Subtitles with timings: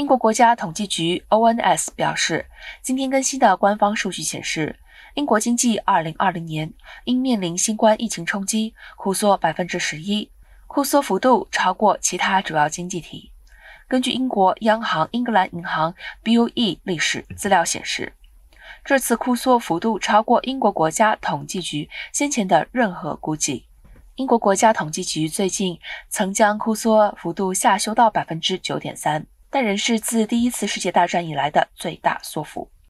[0.00, 2.46] 英国国家统计局 （ONS） 表示，
[2.80, 4.76] 今天更新的官方数据显示，
[5.12, 6.72] 英国经济2020年
[7.04, 10.30] 因面临新冠疫情冲击，枯缩11%，
[10.66, 13.30] 枯缩幅度超过其他主要经济体。
[13.86, 15.94] 根据英国央行英格兰银行
[16.24, 18.14] （BOE） 历史资料显示，
[18.82, 23.66] 这次枯缩幅度超过英国国家统计局先前的任何估计。
[24.14, 25.78] 英国国家统计局最近
[26.08, 29.26] 曾将枯缩幅度下修到百分之九点三。
[29.50, 32.70] 但仍是自第一次世界大战以来的最大缩幅。